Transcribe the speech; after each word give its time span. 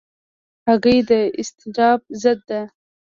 هګۍ 0.67 0.99
د 1.09 1.11
اضطراب 1.39 1.99
ضد 2.21 2.39
ده. 2.49 2.61